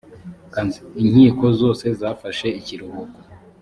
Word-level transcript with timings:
inkiko 1.01 1.45
zose 1.59 1.85
zafashe 1.99 2.47
ikiruhuko 2.59 3.19